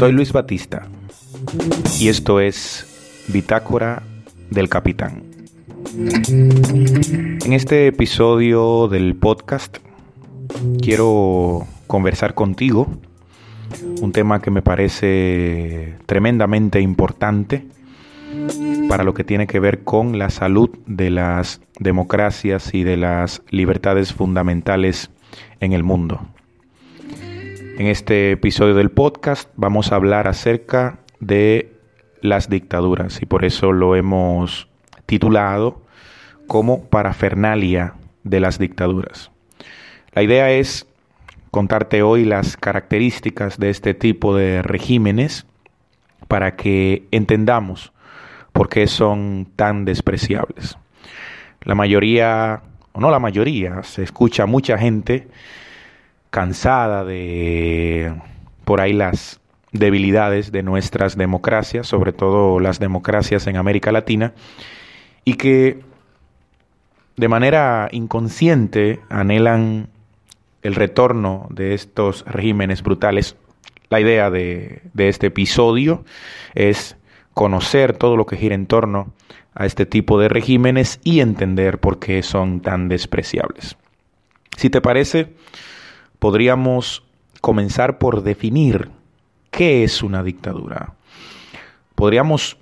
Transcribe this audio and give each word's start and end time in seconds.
Soy 0.00 0.12
Luis 0.12 0.32
Batista 0.32 0.88
y 2.00 2.08
esto 2.08 2.40
es 2.40 3.26
Bitácora 3.28 4.02
del 4.48 4.70
Capitán. 4.70 5.24
En 5.94 7.52
este 7.52 7.88
episodio 7.88 8.88
del 8.88 9.14
podcast 9.14 9.76
quiero 10.80 11.66
conversar 11.86 12.32
contigo 12.32 12.88
un 14.00 14.12
tema 14.12 14.40
que 14.40 14.50
me 14.50 14.62
parece 14.62 15.96
tremendamente 16.06 16.80
importante 16.80 17.66
para 18.88 19.04
lo 19.04 19.12
que 19.12 19.24
tiene 19.24 19.46
que 19.46 19.60
ver 19.60 19.84
con 19.84 20.18
la 20.18 20.30
salud 20.30 20.70
de 20.86 21.10
las 21.10 21.60
democracias 21.78 22.72
y 22.72 22.84
de 22.84 22.96
las 22.96 23.42
libertades 23.50 24.14
fundamentales 24.14 25.10
en 25.60 25.74
el 25.74 25.82
mundo. 25.82 26.26
En 27.80 27.86
este 27.86 28.32
episodio 28.32 28.74
del 28.74 28.90
podcast 28.90 29.48
vamos 29.56 29.90
a 29.90 29.94
hablar 29.94 30.28
acerca 30.28 30.98
de 31.18 31.72
las 32.20 32.50
dictaduras 32.50 33.22
y 33.22 33.24
por 33.24 33.42
eso 33.42 33.72
lo 33.72 33.96
hemos 33.96 34.68
titulado 35.06 35.80
como 36.46 36.84
parafernalia 36.90 37.94
de 38.22 38.38
las 38.38 38.58
dictaduras. 38.58 39.30
La 40.12 40.22
idea 40.22 40.50
es 40.50 40.88
contarte 41.50 42.02
hoy 42.02 42.26
las 42.26 42.58
características 42.58 43.58
de 43.58 43.70
este 43.70 43.94
tipo 43.94 44.36
de 44.36 44.60
regímenes 44.60 45.46
para 46.28 46.56
que 46.56 47.08
entendamos 47.12 47.94
por 48.52 48.68
qué 48.68 48.88
son 48.88 49.48
tan 49.56 49.86
despreciables. 49.86 50.76
La 51.62 51.74
mayoría, 51.74 52.60
o 52.92 53.00
no 53.00 53.10
la 53.10 53.20
mayoría, 53.20 53.82
se 53.84 54.02
escucha 54.02 54.44
mucha 54.44 54.76
gente 54.76 55.28
cansada 56.30 57.04
de 57.04 58.14
por 58.64 58.80
ahí 58.80 58.92
las 58.92 59.40
debilidades 59.72 60.52
de 60.52 60.62
nuestras 60.62 61.16
democracias, 61.16 61.86
sobre 61.86 62.12
todo 62.12 62.60
las 62.60 62.78
democracias 62.78 63.46
en 63.46 63.56
América 63.56 63.92
Latina, 63.92 64.32
y 65.24 65.34
que 65.34 65.80
de 67.16 67.28
manera 67.28 67.88
inconsciente 67.92 69.00
anhelan 69.08 69.88
el 70.62 70.74
retorno 70.74 71.48
de 71.50 71.74
estos 71.74 72.24
regímenes 72.26 72.82
brutales. 72.82 73.36
La 73.88 74.00
idea 74.00 74.30
de, 74.30 74.82
este 74.96 75.28
episodio 75.28 76.04
es 76.54 76.96
conocer 77.34 77.96
todo 77.96 78.16
lo 78.16 78.26
que 78.26 78.36
gira 78.36 78.54
en 78.54 78.66
torno 78.66 79.12
a 79.54 79.66
este 79.66 79.84
tipo 79.84 80.20
de 80.20 80.28
regímenes 80.28 81.00
y 81.02 81.20
entender 81.20 81.78
por 81.78 81.98
qué 81.98 82.22
son 82.22 82.60
tan 82.60 82.88
despreciables. 82.88 83.76
Si 84.56 84.70
te 84.70 84.80
parece, 84.80 85.34
podríamos 86.20 87.02
comenzar 87.40 87.98
por 87.98 88.22
definir 88.22 88.90
qué 89.50 89.82
es 89.82 90.04
una 90.04 90.22
dictadura. 90.22 90.94
Podríamos 91.96 92.56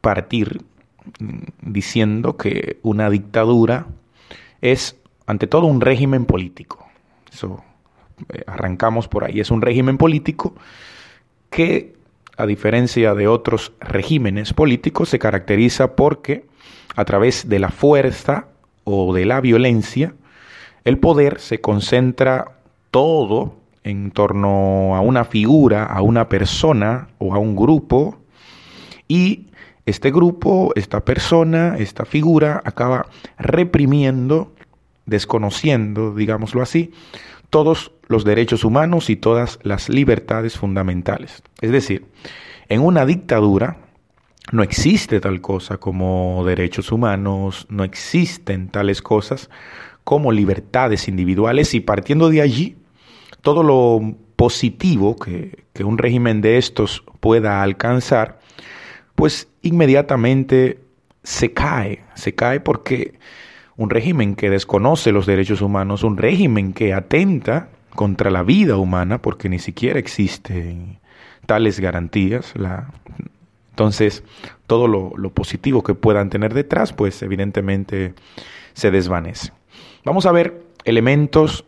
partir 0.00 0.62
diciendo 1.60 2.36
que 2.36 2.78
una 2.82 3.10
dictadura 3.10 3.86
es 4.60 4.96
ante 5.26 5.46
todo 5.46 5.66
un 5.66 5.80
régimen 5.80 6.24
político. 6.24 6.86
Eso 7.30 7.62
eh, 8.32 8.44
arrancamos 8.46 9.08
por 9.08 9.24
ahí. 9.24 9.40
Es 9.40 9.50
un 9.50 9.60
régimen 9.60 9.98
político 9.98 10.54
que, 11.50 11.94
a 12.36 12.46
diferencia 12.46 13.14
de 13.14 13.26
otros 13.26 13.72
regímenes 13.80 14.52
políticos, 14.52 15.08
se 15.08 15.18
caracteriza 15.18 15.96
porque 15.96 16.46
a 16.94 17.04
través 17.04 17.48
de 17.48 17.58
la 17.58 17.70
fuerza 17.70 18.46
o 18.84 19.12
de 19.12 19.24
la 19.26 19.40
violencia 19.40 20.14
el 20.84 20.98
poder 20.98 21.40
se 21.40 21.60
concentra 21.60 22.58
todo 22.90 23.56
en 23.84 24.10
torno 24.10 24.94
a 24.94 25.00
una 25.00 25.24
figura, 25.24 25.84
a 25.84 26.02
una 26.02 26.28
persona 26.28 27.08
o 27.18 27.34
a 27.34 27.38
un 27.38 27.56
grupo 27.56 28.18
y 29.08 29.48
este 29.84 30.12
grupo, 30.12 30.72
esta 30.76 31.04
persona, 31.04 31.76
esta 31.78 32.04
figura 32.04 32.62
acaba 32.64 33.06
reprimiendo, 33.38 34.52
desconociendo, 35.06 36.14
digámoslo 36.14 36.62
así, 36.62 36.92
todos 37.50 37.92
los 38.06 38.24
derechos 38.24 38.64
humanos 38.64 39.10
y 39.10 39.16
todas 39.16 39.58
las 39.62 39.88
libertades 39.88 40.56
fundamentales. 40.56 41.42
Es 41.60 41.72
decir, 41.72 42.06
en 42.68 42.80
una 42.80 43.04
dictadura 43.04 43.78
no 44.52 44.62
existe 44.62 45.20
tal 45.20 45.40
cosa 45.40 45.78
como 45.78 46.44
derechos 46.44 46.92
humanos, 46.92 47.66
no 47.68 47.84
existen 47.84 48.68
tales 48.68 49.02
cosas 49.02 49.50
como 50.04 50.32
libertades 50.32 51.08
individuales 51.08 51.74
y 51.74 51.80
partiendo 51.80 52.30
de 52.30 52.42
allí, 52.42 52.76
todo 53.40 53.62
lo 53.62 54.14
positivo 54.36 55.16
que, 55.16 55.64
que 55.72 55.84
un 55.84 55.98
régimen 55.98 56.40
de 56.40 56.58
estos 56.58 57.04
pueda 57.20 57.62
alcanzar, 57.62 58.40
pues 59.14 59.48
inmediatamente 59.62 60.80
se 61.22 61.52
cae, 61.52 62.02
se 62.14 62.34
cae 62.34 62.60
porque 62.60 63.14
un 63.76 63.90
régimen 63.90 64.34
que 64.34 64.50
desconoce 64.50 65.12
los 65.12 65.26
derechos 65.26 65.62
humanos, 65.62 66.02
un 66.02 66.16
régimen 66.16 66.72
que 66.72 66.92
atenta 66.92 67.68
contra 67.94 68.30
la 68.30 68.42
vida 68.42 68.76
humana, 68.76 69.20
porque 69.20 69.48
ni 69.48 69.58
siquiera 69.58 69.98
existen 69.98 70.98
tales 71.46 71.80
garantías, 71.80 72.52
la, 72.54 72.92
entonces 73.70 74.22
todo 74.66 74.86
lo, 74.86 75.12
lo 75.16 75.30
positivo 75.30 75.82
que 75.82 75.94
puedan 75.94 76.30
tener 76.30 76.54
detrás, 76.54 76.92
pues 76.92 77.22
evidentemente 77.22 78.14
se 78.74 78.90
desvanece. 78.90 79.52
Vamos 80.04 80.26
a 80.26 80.32
ver 80.32 80.64
elementos 80.84 81.64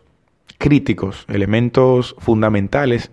críticos, 0.57 1.25
elementos 1.29 2.15
fundamentales 2.19 3.11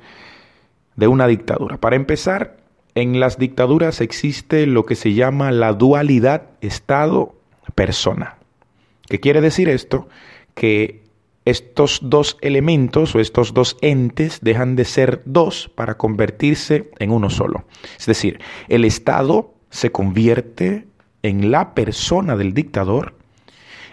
de 0.97 1.07
una 1.07 1.29
dictadura. 1.29 1.79
Para 1.79 1.97
empezar, 1.97 2.57
en 2.95 3.21
las 3.21 3.39
dictaduras 3.39 4.01
existe 4.01 4.67
lo 4.67 4.85
que 4.85 4.97
se 4.97 5.15
llama 5.15 5.53
la 5.53 5.75
dualidad 5.75 6.51
Estado-persona. 6.61 8.39
¿Qué 9.09 9.21
quiere 9.21 9.41
decir 9.41 9.69
esto? 9.69 10.09
Que 10.55 11.03
estos 11.45 12.01
dos 12.03 12.37
elementos 12.41 13.15
o 13.15 13.21
estos 13.21 13.55
dos 13.55 13.77
entes 13.81 14.41
dejan 14.43 14.77
de 14.77 14.85
ser 14.85 15.23
dos 15.25 15.71
para 15.75 15.97
convertirse 15.97 16.91
en 16.99 17.13
uno 17.13 17.31
solo. 17.31 17.65
Es 17.99 18.07
decir, 18.07 18.41
el 18.69 18.85
Estado 18.85 19.55
se 19.71 19.93
convierte 19.93 20.87
en 21.23 21.53
la 21.53 21.75
persona 21.75 22.37
del 22.37 22.55
dictador 22.55 23.15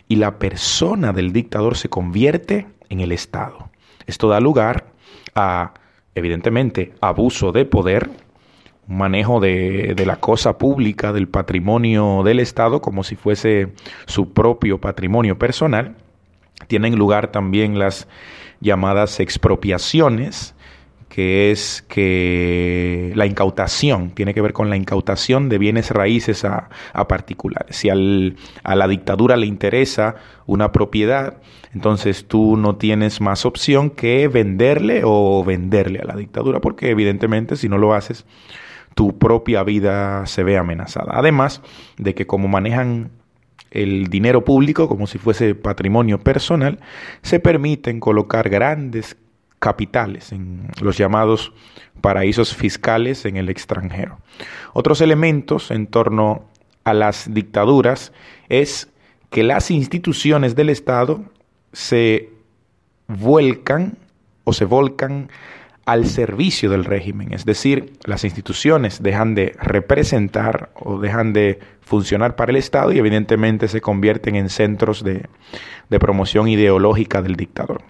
y 0.09 0.15
la 0.15 0.39
persona 0.39 1.13
del 1.13 1.31
dictador 1.31 1.77
se 1.77 1.87
convierte 1.87 2.67
en 2.89 2.99
el 2.99 3.13
Estado. 3.13 3.69
Esto 4.07 4.27
da 4.27 4.41
lugar 4.41 4.87
a, 5.35 5.75
evidentemente, 6.15 6.93
abuso 6.99 7.51
de 7.51 7.63
poder, 7.63 8.09
manejo 8.87 9.39
de, 9.39 9.93
de, 9.95 10.05
la 10.07 10.15
cosa 10.15 10.57
pública, 10.57 11.13
del 11.13 11.27
patrimonio 11.27 12.23
del 12.23 12.39
Estado, 12.39 12.81
como 12.81 13.03
si 13.03 13.15
fuese 13.15 13.71
su 14.07 14.33
propio 14.33 14.81
patrimonio 14.81 15.37
personal. 15.37 15.95
Tienen 16.67 16.97
lugar 16.97 17.31
también 17.31 17.77
las 17.77 18.07
llamadas 18.61 19.19
expropiaciones, 19.19 20.55
que 21.09 21.51
es 21.51 21.83
que 21.87 23.11
la 23.15 23.25
incautación, 23.25 24.11
tiene 24.11 24.33
que 24.33 24.41
ver 24.41 24.53
con 24.53 24.69
la 24.69 24.77
incautación 24.77 25.49
de 25.49 25.57
bienes 25.57 25.89
raíces 25.91 26.45
a, 26.45 26.69
a 26.93 27.07
particulares. 27.07 27.75
Si 27.75 27.89
al, 27.89 28.37
a 28.63 28.75
la 28.75 28.87
dictadura 28.87 29.35
le 29.35 29.47
interesa 29.47 30.15
una 30.45 30.71
propiedad, 30.71 31.41
entonces 31.73 32.27
tú 32.27 32.57
no 32.57 32.77
tienes 32.77 33.21
más 33.21 33.45
opción 33.45 33.89
que 33.89 34.27
venderle 34.27 35.01
o 35.03 35.43
venderle 35.43 35.99
a 35.99 36.05
la 36.05 36.15
dictadura, 36.15 36.61
porque 36.61 36.91
evidentemente 36.91 37.55
si 37.55 37.67
no 37.69 37.77
lo 37.79 37.93
haces, 37.93 38.25
tu 38.95 39.17
propia 39.17 39.63
vida 39.63 40.25
se 40.27 40.43
ve 40.43 40.57
amenazada. 40.57 41.13
Además 41.17 41.61
de 41.97 42.13
que 42.13 42.27
como 42.27 42.47
manejan 42.47 43.11
el 43.71 44.07
dinero 44.07 44.43
público 44.43 44.87
como 44.87 45.07
si 45.07 45.17
fuese 45.17 45.55
patrimonio 45.55 46.19
personal, 46.19 46.79
se 47.21 47.39
permiten 47.39 47.99
colocar 47.99 48.49
grandes 48.49 49.17
capitales, 49.59 50.31
en 50.31 50.69
los 50.81 50.97
llamados 50.97 51.53
paraísos 52.01 52.55
fiscales 52.55 53.25
en 53.25 53.37
el 53.37 53.49
extranjero. 53.49 54.19
Otros 54.73 55.01
elementos 55.01 55.69
en 55.71 55.87
torno 55.87 56.45
a 56.85 56.93
las 56.93 57.33
dictaduras 57.33 58.13
es 58.47 58.89
que 59.29 59.43
las 59.43 59.69
instituciones 59.69 60.55
del 60.55 60.69
Estado 60.69 61.23
se 61.73 62.29
vuelcan 63.07 63.97
o 64.45 64.53
se 64.53 64.65
volcan 64.65 65.29
al 65.85 66.05
servicio 66.05 66.69
del 66.69 66.85
régimen, 66.85 67.33
es 67.33 67.45
decir, 67.45 67.93
las 68.03 68.23
instituciones 68.23 69.01
dejan 69.01 69.33
de 69.33 69.55
representar 69.59 70.69
o 70.75 70.99
dejan 70.99 71.33
de 71.33 71.59
funcionar 71.81 72.35
para 72.35 72.51
el 72.51 72.57
Estado 72.57 72.91
y 72.91 72.99
evidentemente 72.99 73.67
se 73.67 73.81
convierten 73.81 74.35
en 74.35 74.49
centros 74.49 75.03
de, 75.03 75.27
de 75.89 75.99
promoción 75.99 76.47
ideológica 76.47 77.23
del 77.23 77.35
dictador 77.35 77.81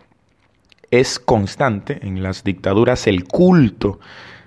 es 0.91 1.19
constante 1.19 1.99
en 2.01 2.23
las 2.23 2.43
dictaduras 2.43 3.07
el 3.07 3.25
culto, 3.25 3.99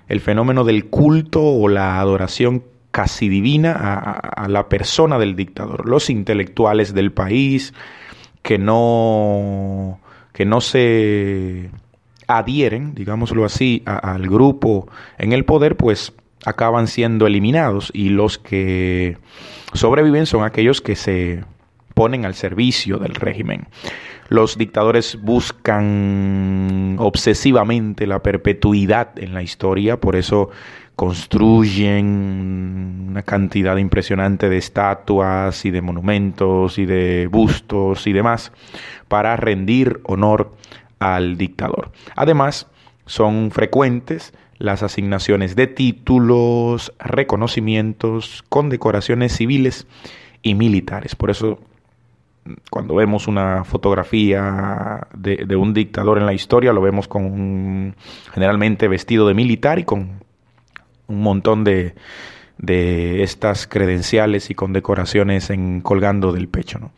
el 0.07 0.19
fenómeno 0.19 0.63
del 0.63 0.85
culto 0.85 1.41
o 1.43 1.67
la 1.67 1.99
adoración 1.99 2.63
casi 2.91 3.27
divina 3.27 3.73
a, 3.73 4.47
la 4.47 4.69
persona 4.69 5.17
del 5.17 5.35
dictador. 5.35 5.89
Los 5.89 6.09
intelectuales 6.09 6.93
del 6.93 7.11
país 7.11 7.73
que 8.43 8.59
no, 8.59 9.99
que 10.31 10.45
no 10.45 10.61
se 10.61 11.71
adhieren, 12.27 12.93
digámoslo 12.93 13.45
así, 13.45 13.81
al 13.85 14.27
grupo 14.27 14.87
en 15.17 15.33
el 15.33 15.43
poder, 15.43 15.75
pues 15.75 16.13
acaban 16.45 16.87
siendo 16.87 17.25
eliminados 17.25 17.89
y 17.93 18.09
los 18.09 18.37
que 18.37 19.17
sobreviven 19.73 20.25
son 20.25 20.43
aquellos 20.43 20.81
que 20.81 20.95
se 20.95 21.43
ponen 21.93 22.25
al 22.25 22.35
servicio 22.35 22.97
del 22.97 23.15
régimen. 23.15 23.67
Los 24.29 24.57
dictadores 24.57 25.19
buscan 25.21 26.95
obsesivamente 26.99 28.07
la 28.07 28.23
perpetuidad 28.23 29.17
en 29.19 29.33
la 29.33 29.43
historia, 29.43 29.99
por 29.99 30.15
eso 30.15 30.49
construyen 30.95 32.05
una 33.09 33.23
cantidad 33.23 33.77
impresionante 33.77 34.49
de 34.49 34.57
estatuas 34.57 35.65
y 35.65 35.71
de 35.71 35.81
monumentos 35.81 36.77
y 36.77 36.85
de 36.85 37.27
bustos 37.31 38.05
y 38.07 38.13
demás 38.13 38.51
para 39.07 39.35
rendir 39.35 40.01
honor 40.03 40.51
al 40.99 41.37
dictador. 41.37 41.91
Además, 42.15 42.67
son 43.05 43.51
frecuentes 43.51 44.33
las 44.59 44.83
asignaciones 44.83 45.55
de 45.55 45.67
títulos, 45.67 46.93
reconocimientos, 46.99 48.43
condecoraciones 48.49 49.35
civiles 49.35 49.87
y 50.41 50.55
militares. 50.55 51.15
Por 51.15 51.31
eso, 51.31 51.59
cuando 52.69 52.95
vemos 52.95 53.27
una 53.27 53.63
fotografía 53.63 55.07
de, 55.15 55.55
un 55.55 55.73
dictador 55.73 56.17
en 56.17 56.25
la 56.25 56.33
historia, 56.33 56.73
lo 56.73 56.81
vemos 56.81 57.07
con 57.07 57.95
generalmente 58.33 58.87
vestido 58.87 59.27
de 59.27 59.33
militar 59.33 59.79
y 59.79 59.83
con 59.83 60.23
un 61.07 61.21
montón 61.21 61.63
de, 61.63 61.95
estas 63.23 63.67
credenciales 63.67 64.49
y 64.49 64.55
condecoraciones 64.55 65.49
en, 65.49 65.81
colgando 65.81 66.31
del 66.31 66.47
pecho. 66.47 66.91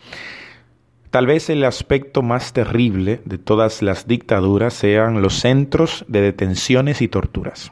Tal 1.10 1.28
vez 1.28 1.50
el 1.50 1.64
aspecto 1.64 2.22
más 2.22 2.52
terrible 2.52 3.22
de 3.24 3.38
todas 3.38 3.82
las 3.82 4.06
dictaduras 4.08 4.74
sean 4.74 5.22
los 5.22 5.40
centros 5.40 6.04
de 6.08 6.22
detenciones 6.22 7.02
y 7.02 7.08
torturas. 7.08 7.72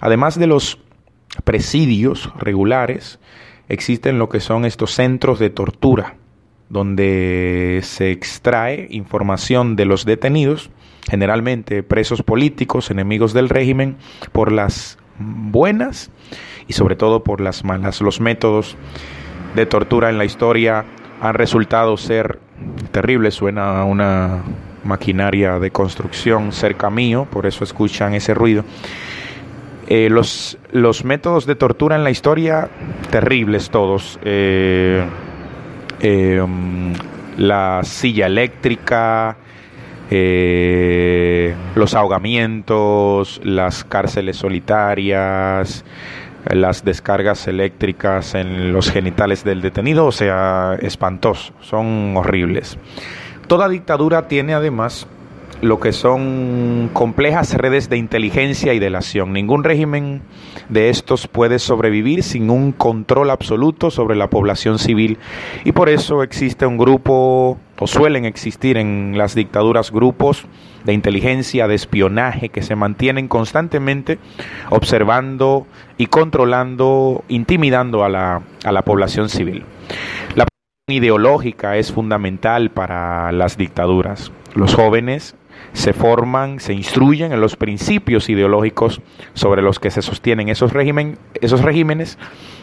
Además 0.00 0.38
de 0.38 0.46
los 0.46 0.78
presidios 1.44 2.32
regulares, 2.38 3.20
existen 3.68 4.18
lo 4.18 4.28
que 4.28 4.40
son 4.40 4.64
estos 4.64 4.92
centros 4.92 5.38
de 5.38 5.50
tortura, 5.50 6.16
donde 6.70 7.80
se 7.82 8.12
extrae 8.12 8.86
información 8.90 9.76
de 9.76 9.84
los 9.84 10.06
detenidos, 10.06 10.70
generalmente 11.10 11.82
presos 11.82 12.22
políticos, 12.22 12.90
enemigos 12.90 13.34
del 13.34 13.48
régimen, 13.48 13.96
por 14.32 14.52
las 14.52 14.96
buenas 15.18 16.10
y 16.68 16.72
sobre 16.72 16.96
todo 16.96 17.24
por 17.24 17.40
las 17.40 17.64
malas. 17.64 18.00
Los 18.00 18.20
métodos 18.20 18.76
de 19.56 19.66
tortura 19.66 20.08
en 20.10 20.16
la 20.16 20.24
historia 20.24 20.84
han 21.20 21.34
resultado 21.34 21.96
ser 21.96 22.38
terribles. 22.92 23.34
Suena 23.34 23.80
a 23.80 23.84
una 23.84 24.42
maquinaria 24.84 25.58
de 25.58 25.72
construcción 25.72 26.52
cerca 26.52 26.88
mío, 26.88 27.26
por 27.30 27.46
eso 27.46 27.64
escuchan 27.64 28.14
ese 28.14 28.32
ruido. 28.32 28.64
Eh, 29.88 30.08
los, 30.08 30.56
los, 30.70 31.04
métodos 31.04 31.46
de 31.46 31.56
tortura 31.56 31.96
en 31.96 32.04
la 32.04 32.12
historia, 32.12 32.68
terribles 33.10 33.70
todos. 33.70 34.20
Eh, 34.22 35.04
eh, 36.00 36.40
um, 36.40 36.92
la 37.36 37.80
silla 37.84 38.26
eléctrica, 38.26 39.36
los 41.74 41.94
ahogamientos, 41.94 43.40
las 43.44 43.84
cárceles 43.84 44.36
solitarias, 44.36 45.84
las 46.48 46.84
descargas 46.84 47.46
eléctricas 47.46 48.34
en 48.34 48.72
los 48.72 48.90
genitales 48.90 49.44
del 49.44 49.62
detenido, 49.62 50.06
o 50.06 50.12
sea, 50.12 50.76
espantoso, 50.80 51.52
son 51.60 52.16
horribles. 52.16 52.76
Toda 53.46 53.68
dictadura 53.68 54.26
tiene 54.28 54.54
además 54.54 55.06
lo 55.62 55.78
que 55.78 55.92
son 55.92 56.90
complejas 56.92 57.54
redes 57.54 57.90
de 57.90 57.98
inteligencia 57.98 58.72
y 58.72 58.78
delación. 58.78 59.32
Ningún 59.32 59.64
régimen 59.64 60.22
de 60.68 60.88
estos 60.88 61.26
puede 61.26 61.58
sobrevivir 61.58 62.22
sin 62.22 62.50
un 62.50 62.72
control 62.72 63.30
absoluto 63.30 63.90
sobre 63.90 64.16
la 64.16 64.30
población 64.30 64.78
civil 64.78 65.18
y 65.64 65.72
por 65.72 65.88
eso 65.88 66.22
existe 66.22 66.64
un 66.66 66.78
grupo, 66.78 67.58
o 67.78 67.86
suelen 67.86 68.24
existir 68.24 68.76
en 68.76 69.14
las 69.16 69.34
dictaduras 69.34 69.90
grupos 69.90 70.46
de 70.84 70.94
inteligencia, 70.94 71.68
de 71.68 71.74
espionaje, 71.74 72.48
que 72.48 72.62
se 72.62 72.74
mantienen 72.74 73.28
constantemente 73.28 74.18
observando 74.70 75.66
y 75.98 76.06
controlando, 76.06 77.22
intimidando 77.28 78.02
a 78.02 78.08
la, 78.08 78.42
a 78.64 78.72
la 78.72 78.82
población 78.82 79.28
civil. 79.28 79.64
La 80.34 80.46
ideológica 80.88 81.76
es 81.76 81.92
fundamental 81.92 82.70
para 82.70 83.30
las 83.32 83.58
dictaduras. 83.58 84.32
Los 84.54 84.74
jóvenes 84.74 85.36
se 85.72 85.92
forman, 85.92 86.60
se 86.60 86.72
instruyen 86.72 87.32
en 87.32 87.40
los 87.40 87.56
principios 87.56 88.28
ideológicos 88.28 89.00
sobre 89.34 89.62
los 89.62 89.78
que 89.78 89.90
se 89.90 90.02
sostienen 90.02 90.48
esos, 90.48 90.72
esos 91.40 91.62
regímenes, 91.62 92.18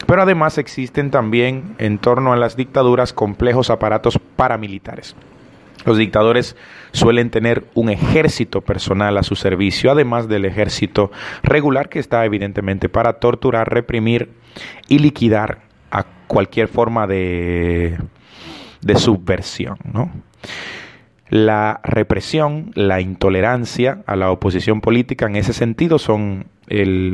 pero 0.05 0.21
además 0.21 0.57
existen 0.57 1.11
también 1.11 1.75
en 1.77 1.97
torno 1.99 2.33
a 2.33 2.37
las 2.37 2.55
dictaduras 2.55 3.13
complejos 3.13 3.69
aparatos 3.69 4.19
paramilitares. 4.35 5.15
Los 5.85 5.97
dictadores 5.97 6.57
suelen 6.91 7.29
tener 7.29 7.65
un 7.73 7.89
ejército 7.89 8.61
personal 8.61 9.17
a 9.17 9.23
su 9.23 9.35
servicio, 9.35 9.89
además 9.89 10.27
del 10.27 10.43
ejército 10.45 11.11
regular 11.43 11.87
que 11.87 11.99
está 11.99 12.25
evidentemente 12.25 12.89
para 12.89 13.13
torturar, 13.13 13.71
reprimir 13.71 14.31
y 14.89 14.99
liquidar 14.99 15.59
a 15.91 16.05
cualquier 16.27 16.67
forma 16.67 17.07
de, 17.07 17.97
de 18.81 18.95
subversión. 18.95 19.77
¿no? 19.85 20.11
La 21.29 21.81
represión, 21.83 22.71
la 22.73 23.01
intolerancia 23.01 24.03
a 24.05 24.15
la 24.15 24.31
oposición 24.31 24.79
política 24.79 25.25
en 25.25 25.35
ese 25.35 25.53
sentido 25.53 25.99
son 25.99 26.47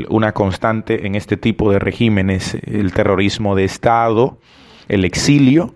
una 0.09 0.31
constante 0.33 1.05
en 1.05 1.15
este 1.15 1.37
tipo 1.37 1.71
de 1.71 1.79
regímenes, 1.79 2.57
el 2.65 2.93
terrorismo 2.93 3.55
de 3.55 3.65
Estado, 3.65 4.39
el 4.87 5.05
exilio, 5.05 5.75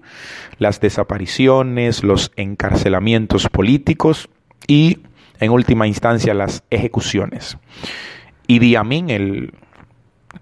las 0.60 0.80
desapariciones, 0.82 2.04
los 2.04 2.32
encarcelamientos 2.36 3.48
políticos 3.50 4.30
y, 4.68 5.00
en 5.40 5.52
última 5.52 5.88
instancia, 5.88 6.34
las 6.34 6.64
ejecuciones. 6.70 7.58
Idi 8.48 8.76
Amin, 8.76 9.10
el 9.10 9.54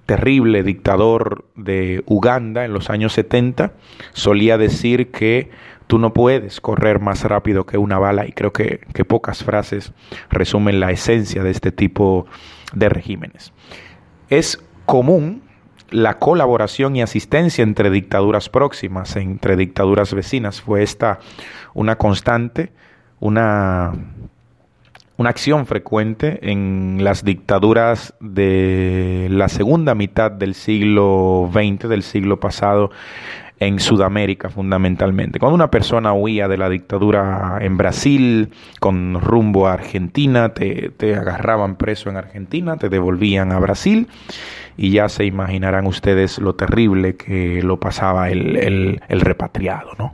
terrible 0.06 0.64
dictador 0.64 1.46
de 1.56 2.04
Uganda 2.06 2.66
en 2.66 2.74
los 2.74 2.90
años 2.90 3.14
70, 3.14 3.74
solía 4.14 4.58
decir 4.58 5.12
que 5.12 5.50
tú 5.88 6.00
no 6.00 6.14
puedes 6.14 6.62
correr 6.62 7.00
más 7.00 7.24
rápido 7.24 7.66
que 7.66 7.78
una 7.78 8.00
bala 8.00 8.26
y 8.26 8.32
creo 8.32 8.54
que, 8.54 8.82
que 8.94 9.06
pocas 9.06 9.44
frases 9.44 9.94
resumen 10.30 10.80
la 10.80 10.92
esencia 10.92 11.44
de 11.44 11.52
este 11.52 11.72
tipo 11.72 12.26
de 12.74 12.90
regímenes. 12.90 13.54
Es 14.30 14.62
común 14.86 15.44
la 15.90 16.20
colaboración 16.20 16.96
y 16.96 17.02
asistencia 17.02 17.64
entre 17.64 17.90
dictaduras 17.90 18.50
próximas, 18.50 19.16
entre 19.16 19.56
dictaduras 19.56 20.14
vecinas. 20.14 20.62
Fue 20.62 20.84
esta 20.84 21.20
una 21.74 21.98
constante, 21.98 22.72
una, 23.20 23.94
una 25.18 25.30
acción 25.30 25.66
frecuente 25.66 26.52
en 26.52 27.04
las 27.04 27.24
dictaduras 27.24 28.16
de 28.20 29.28
la 29.30 29.48
segunda 29.48 29.96
mitad 29.96 30.32
del 30.32 30.56
siglo 30.56 31.50
XX, 31.52 31.88
del 31.88 32.04
siglo 32.04 32.40
pasado, 32.40 32.92
en 33.60 33.80
Sudamérica 33.80 34.50
fundamentalmente. 34.50 35.40
Cuando 35.40 35.56
una 35.56 35.72
persona 35.72 36.14
huía 36.14 36.48
de 36.48 36.58
la 36.58 36.70
dictadura 36.70 37.58
en 37.62 37.78
Brasil 37.78 38.50
con 38.80 39.20
rumbo 39.22 39.68
a 39.68 39.74
Argentina, 39.74 40.54
te, 40.54 40.92
te 40.98 41.16
agarraban 41.16 41.76
preso 41.76 42.10
en 42.10 42.18
Argentina, 42.18 42.78
te 42.78 42.90
devolvían 42.90 43.52
a 43.52 43.60
Brasil 43.60 44.08
y 44.78 44.92
ya 44.92 45.08
se 45.08 45.26
imaginarán 45.26 45.88
ustedes 45.88 46.40
lo 46.40 46.56
terrible 46.56 47.16
que 47.16 47.62
lo 47.64 47.80
pasaba 47.80 48.30
el, 48.30 48.58
el, 48.58 49.02
el 49.08 49.22
repatriado. 49.22 49.92
¿no? 49.98 50.12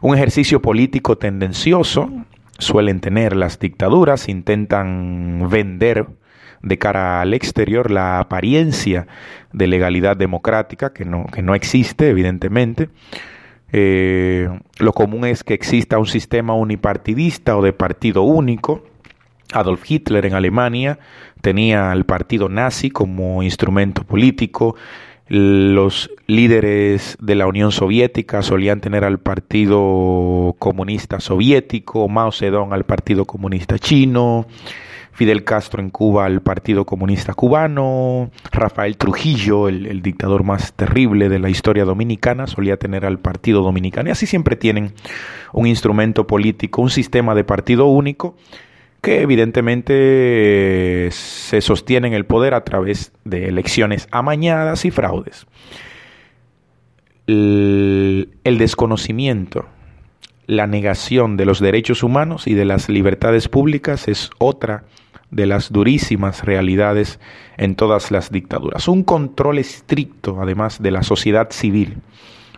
Un 0.00 0.16
ejercicio 0.16 0.60
político 0.60 1.18
tendencioso 1.18 2.10
suelen 2.58 3.00
tener 3.00 3.36
las 3.36 3.58
dictaduras, 3.58 4.28
intentan 4.28 5.48
vender 5.48 6.06
de 6.62 6.78
cara 6.78 7.20
al 7.20 7.34
exterior 7.34 7.90
la 7.90 8.18
apariencia 8.18 9.06
de 9.52 9.66
legalidad 9.66 10.16
democrática, 10.16 10.92
que 10.92 11.04
no, 11.04 11.26
que 11.26 11.42
no 11.42 11.54
existe, 11.54 12.08
evidentemente. 12.08 12.88
Eh, 13.72 14.48
lo 14.78 14.92
común 14.92 15.24
es 15.24 15.44
que 15.44 15.54
exista 15.54 15.98
un 15.98 16.06
sistema 16.06 16.54
unipartidista 16.54 17.56
o 17.56 17.62
de 17.62 17.72
partido 17.72 18.22
único. 18.22 18.84
Adolf 19.52 19.90
Hitler 19.90 20.26
en 20.26 20.34
Alemania 20.34 20.98
tenía 21.40 21.90
al 21.90 22.04
partido 22.04 22.48
nazi 22.48 22.90
como 22.90 23.42
instrumento 23.42 24.04
político. 24.04 24.76
Los 25.28 26.10
líderes 26.26 27.16
de 27.20 27.34
la 27.34 27.46
Unión 27.46 27.72
Soviética 27.72 28.42
solían 28.42 28.80
tener 28.80 29.04
al 29.04 29.18
Partido 29.18 30.54
Comunista 30.58 31.20
Soviético, 31.20 32.08
Mao 32.08 32.32
Zedong 32.32 32.74
al 32.74 32.84
Partido 32.84 33.24
Comunista 33.24 33.78
Chino, 33.78 34.46
Fidel 35.12 35.44
Castro 35.44 35.82
en 35.82 35.90
Cuba 35.90 36.24
al 36.24 36.40
Partido 36.40 36.86
Comunista 36.86 37.34
Cubano, 37.34 38.30
Rafael 38.50 38.96
Trujillo, 38.96 39.68
el, 39.68 40.02
dictador 40.02 40.42
más 40.42 40.72
terrible 40.72 41.28
de 41.28 41.38
la 41.38 41.50
historia 41.50 41.84
dominicana, 41.84 42.46
solía 42.46 42.78
tener 42.78 43.04
al 43.04 43.18
Partido 43.18 43.62
Dominicano. 43.62 44.08
Y 44.08 44.12
así 44.12 44.26
siempre 44.26 44.56
tienen 44.56 44.94
un 45.52 45.66
instrumento 45.66 46.26
político, 46.26 46.80
un 46.80 46.90
sistema 46.90 47.34
de 47.34 47.44
partido 47.44 47.86
único 47.86 48.36
que 49.02 49.20
evidentemente 49.20 51.08
se 51.10 51.60
sostiene 51.60 52.08
en 52.08 52.14
el 52.14 52.24
poder 52.24 52.54
a 52.54 52.64
través 52.64 53.12
de 53.24 53.48
elecciones 53.48 54.08
amañadas 54.12 54.84
y 54.84 54.90
fraudes. 54.90 55.46
El, 57.26 58.30
el 58.44 58.58
desconocimiento, 58.58 59.66
la 60.52 60.66
negación 60.66 61.38
de 61.38 61.46
los 61.46 61.60
derechos 61.60 62.02
humanos 62.02 62.46
y 62.46 62.52
de 62.52 62.66
las 62.66 62.90
libertades 62.90 63.48
públicas 63.48 64.06
es 64.06 64.28
otra 64.36 64.84
de 65.30 65.46
las 65.46 65.72
durísimas 65.72 66.44
realidades 66.44 67.18
en 67.56 67.74
todas 67.74 68.10
las 68.10 68.30
dictaduras. 68.30 68.86
Un 68.86 69.02
control 69.02 69.56
estricto, 69.58 70.42
además, 70.42 70.82
de 70.82 70.90
la 70.90 71.02
sociedad 71.02 71.50
civil. 71.52 72.02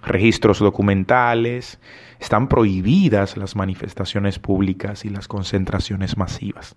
Registros 0.03 0.59
documentales, 0.59 1.79
están 2.19 2.49
prohibidas 2.49 3.37
las 3.37 3.55
manifestaciones 3.55 4.41
públicas 4.41 5.05
y 5.05 5.11
las 5.11 5.29
concentraciones 5.29 6.17
masivas. 6.17 6.75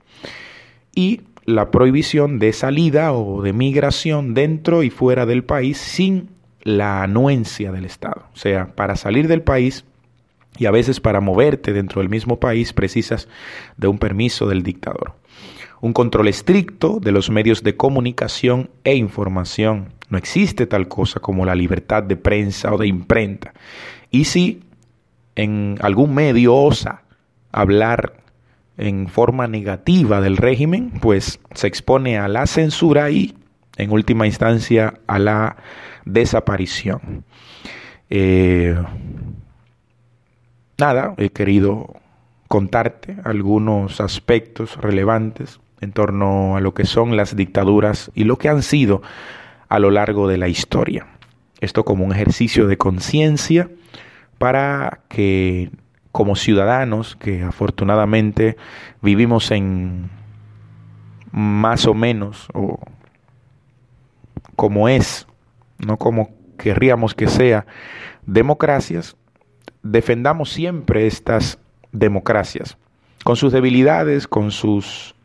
Y 0.94 1.22
la 1.46 1.72
prohibición 1.72 2.38
de 2.38 2.54
salida 2.54 3.12
o 3.14 3.42
de 3.42 3.54
migración 3.54 4.36
dentro 4.36 4.84
y 4.84 4.92
fuera 4.92 5.26
del 5.26 5.44
país 5.44 5.80
sin 5.80 6.30
la 6.62 7.02
anuencia 7.02 7.72
del 7.72 7.86
Estado. 7.86 8.28
O 8.34 8.38
sea, 8.38 8.76
para 8.76 8.96
salir 8.96 9.28
del 9.28 9.42
país 9.42 9.84
y 10.58 10.66
a 10.66 10.72
veces 10.72 11.00
para 11.00 11.22
moverte 11.22 11.74
dentro 11.74 12.02
del 12.02 12.10
mismo 12.10 12.40
país 12.40 12.74
precisas 12.74 13.28
de 13.78 13.88
un 13.88 13.98
permiso 14.00 14.48
del 14.48 14.64
dictador 14.64 15.16
un 15.82 15.94
control 15.94 16.28
estricto 16.28 17.00
de 17.00 17.12
los 17.12 17.30
medios 17.30 17.64
de 17.64 17.76
comunicación 17.76 18.70
e 18.84 18.96
información. 18.96 19.94
No 20.10 20.18
existe 20.18 20.66
tal 20.66 20.88
cosa 20.88 21.20
como 21.20 21.46
la 21.46 21.56
libertad 21.56 22.04
de 22.04 22.16
prensa 22.16 22.74
o 22.74 22.78
de 22.78 22.88
imprenta. 22.88 23.54
Y 24.10 24.26
si 24.26 24.64
en 25.36 25.78
algún 25.82 26.16
medio 26.16 26.56
osa 26.56 27.04
hablar 27.52 28.24
en 28.78 29.08
forma 29.08 29.48
negativa 29.48 30.22
del 30.22 30.38
régimen, 30.38 30.92
pues 31.02 31.40
se 31.54 31.68
expone 31.68 32.18
a 32.18 32.28
la 32.28 32.48
censura 32.48 33.10
y, 33.10 33.36
en 33.76 33.92
última 33.92 34.26
instancia, 34.26 34.96
a 35.08 35.20
la 35.20 35.58
desaparición. 36.06 37.24
Eh, 38.10 38.76
nada, 40.78 41.14
he 41.18 41.30
querido 41.30 41.96
contarte 42.48 43.18
algunos 43.24 44.00
aspectos 44.00 44.78
relevantes 44.78 45.60
en 45.82 45.92
torno 45.92 46.56
a 46.56 46.62
lo 46.62 46.74
que 46.74 46.86
son 46.86 47.18
las 47.18 47.36
dictaduras 47.36 48.12
y 48.16 48.24
lo 48.24 48.38
que 48.38 48.50
han 48.50 48.64
sido 48.64 49.02
a 49.70 49.80
lo 49.80 49.92
largo 49.92 50.28
de 50.28 50.38
la 50.38 50.48
historia. 50.48 51.08
Esto 51.60 51.84
como 51.84 52.06
un 52.06 52.14
ejercicio 52.14 52.68
de 52.68 52.78
conciencia 52.78 53.70
para 54.38 55.02
que 55.10 55.72
como 56.12 56.36
ciudadanos 56.36 57.16
que 57.16 57.44
afortunadamente 57.44 58.58
vivimos 59.02 59.52
en 59.52 60.10
más 61.32 61.86
o 61.86 61.94
menos 61.94 62.48
o 62.54 62.80
como 64.56 64.90
es, 64.90 65.28
no 65.78 65.98
como 65.98 66.32
querríamos 66.58 67.14
que 67.14 67.28
sea, 67.28 67.68
democracias, 68.26 69.16
defendamos 69.92 70.50
siempre 70.50 71.08
estas 71.08 71.60
democracias, 71.92 72.78
con 73.24 73.36
sus 73.36 73.52
debilidades, 73.52 74.28
con 74.28 74.52
sus 74.52 75.16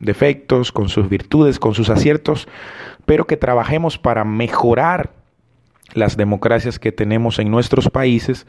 defectos, 0.00 0.72
con 0.72 0.88
sus 0.88 1.08
virtudes, 1.08 1.58
con 1.58 1.74
sus 1.74 1.90
aciertos, 1.90 2.48
pero 3.06 3.26
que 3.26 3.36
trabajemos 3.36 3.98
para 3.98 4.24
mejorar 4.24 5.12
las 5.94 6.16
democracias 6.16 6.78
que 6.78 6.92
tenemos 6.92 7.38
en 7.38 7.50
nuestros 7.50 7.88
países 7.88 8.46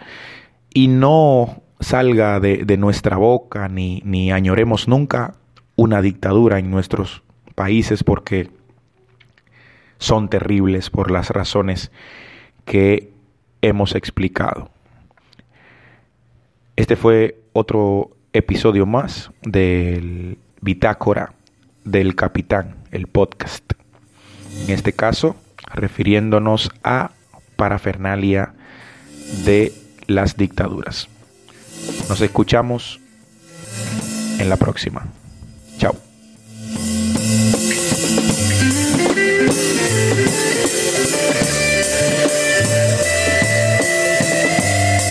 y 0.74 0.88
no 0.88 1.62
salga 1.80 2.40
de, 2.40 2.78
nuestra 2.78 3.18
boca 3.18 3.70
ni, 3.70 4.32
añoremos 4.32 4.88
nunca 4.88 5.36
una 5.76 6.02
dictadura 6.02 6.60
en 6.60 6.70
nuestros 6.70 7.24
países 7.56 8.04
porque 8.04 8.50
son 9.98 10.30
terribles 10.30 10.90
por 10.90 11.10
las 11.10 11.30
razones 11.30 11.92
que 12.66 13.12
hemos 13.62 13.96
explicado. 13.96 14.70
Este 16.80 16.96
fue 16.96 17.38
otro 17.52 18.16
episodio 18.32 18.86
más 18.86 19.32
del 19.42 20.38
Bitácora 20.62 21.34
del 21.84 22.16
Capitán, 22.16 22.78
el 22.92 23.08
podcast. 23.08 23.74
En 24.66 24.74
este 24.74 24.94
caso, 24.94 25.36
refiriéndonos 25.74 26.72
a 26.86 27.12
parafernalia 27.58 28.54
de 29.44 29.74
las 30.08 30.38
dictaduras. 30.38 31.10
Nos 32.08 32.22
escuchamos 32.22 33.02
en 34.40 34.48
la 34.48 34.56
próxima. 34.56 35.06